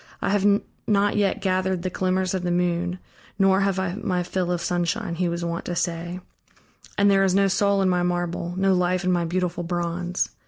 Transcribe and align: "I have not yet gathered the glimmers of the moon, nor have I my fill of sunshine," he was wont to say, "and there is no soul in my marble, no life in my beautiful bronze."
"I 0.19 0.31
have 0.31 0.63
not 0.87 1.15
yet 1.15 1.41
gathered 1.43 1.83
the 1.83 1.91
glimmers 1.91 2.33
of 2.33 2.41
the 2.41 2.49
moon, 2.49 2.97
nor 3.37 3.61
have 3.61 3.77
I 3.77 3.93
my 3.93 4.23
fill 4.23 4.51
of 4.51 4.59
sunshine," 4.59 5.13
he 5.13 5.29
was 5.29 5.45
wont 5.45 5.65
to 5.65 5.75
say, 5.75 6.21
"and 6.97 7.11
there 7.11 7.23
is 7.23 7.35
no 7.35 7.47
soul 7.47 7.83
in 7.83 7.87
my 7.89 8.01
marble, 8.01 8.55
no 8.57 8.73
life 8.73 9.03
in 9.03 9.11
my 9.11 9.25
beautiful 9.25 9.63
bronze." 9.63 10.29